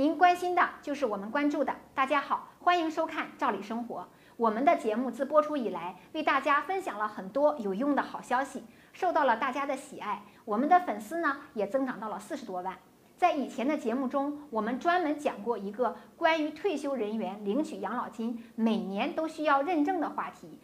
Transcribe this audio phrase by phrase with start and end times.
[0.00, 1.76] 您关心的就是我们关注的。
[1.94, 4.00] 大家好，欢迎收看《赵理生活》。
[4.38, 10.22] 我们的节目自播出以来，为大家分享了很多有用的好消息，受到了大家的喜爱。
[10.46, 12.74] 我们的粉丝呢也增长到了四十多万。
[13.18, 20.58] 在以前的节目中，我们专门讲过一个关于退休人员领取养老金每年都需要认证的话题，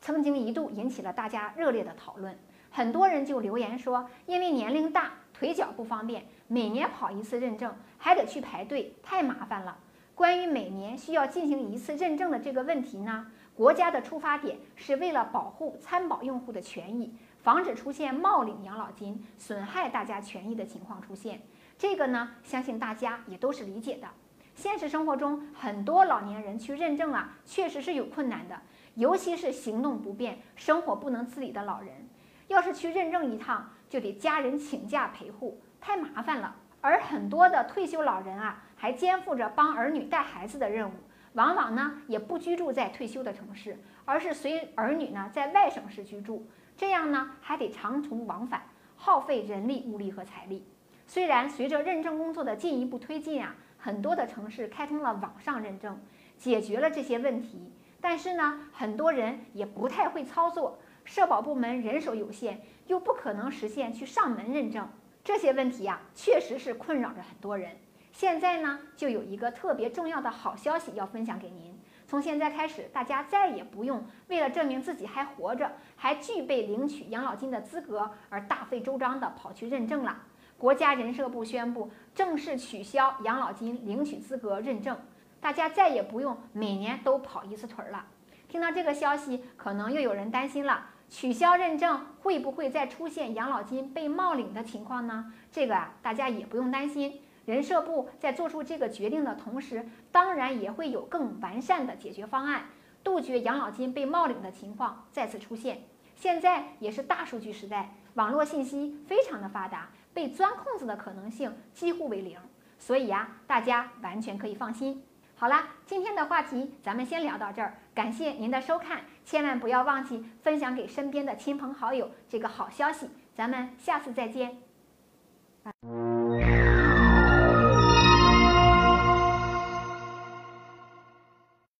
[0.00, 2.36] 曾经一度引起了大家热烈的讨论。
[2.72, 5.12] 很多人就留言说，因为年龄大，
[5.42, 9.76] 腿脚不方便，每年跑一次认证还得去排队，太麻烦了。
[10.14, 21.42] 关于每年需要进行一次认证的这个问题呢，国家的出发点是为了保护参保用户的权益，防止出现冒领养老金、损害大家权益的情况出现。
[21.76, 24.06] 这个呢，相信大家也都是理解的。
[24.54, 28.62] 现实生活中，很多老年人去认证啊，确实是有困难的，
[28.94, 32.08] 尤其是行动不便、生活不能自理的老人，
[32.52, 36.54] 要是去认证一趟，就得家人请假陪护，太麻烦了。
[36.80, 40.92] 而很多的退休老人啊，还肩负着帮儿女带孩子的任务，
[41.32, 46.46] 往往呢也不居住在退休的城市，而是随儿女呢在外省市居住，
[46.76, 48.62] 这样呢还得长途往返，
[48.96, 50.66] 耗费人力、物力和财力。
[51.06, 56.00] 虽然随着认证工作的进一步推进啊，很多的城市开通了网上认证，
[56.36, 64.88] 解决了这些问题，但是呢，很多人也不太会操作，社保部门人手有限，又不可能实现去上门认证，
[65.24, 67.76] 这些问题呀，确实是困扰着很多人。
[68.12, 80.22] 现在呢，就有一个特别重要的好消息要分享给您，从现在开始，大家再也不用为了证明自己还活着，还具备领取养老金的资格而大费周章的跑去认证了。
[80.58, 84.96] 国家人社部宣布正式取消养老金领取资格认证，
[85.40, 88.04] 大家再也不用每年都跑一次腿儿了。
[88.52, 95.32] 听到这个消息，可能又有人担心了：取消认证会不会再出现养老金被冒领的情况呢？
[95.50, 97.22] 这个啊，大家也不用担心。
[97.46, 102.66] 人社部在做出这个决定的同时，当然也会有更完善的解决方案，
[103.02, 105.84] 杜绝养老金被冒领的情况再次出现。
[106.14, 109.88] 现在也是大数据时代，网络信息非常的发达。
[110.12, 112.38] 被钻空子的可能性几乎为零，
[112.78, 115.02] 所以呀，大家完全可以放心。
[115.42, 124.56] 好啦，今天的话题咱们先聊到这儿，感谢您的收看，千万不要忘记分享给身边的亲朋好友这个好消息，咱们下次再见。